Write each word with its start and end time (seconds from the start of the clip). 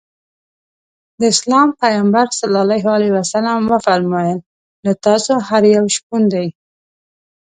د 1.19 1.21
اسلام 1.33 1.67
پیغمبر 1.81 2.25
ص 2.37 2.39
وفرمایل 3.73 4.37
له 4.85 4.91
تاسو 5.05 5.33
هر 5.47 5.63
یو 5.75 5.85
شپون 5.95 6.23
دی. 6.33 6.47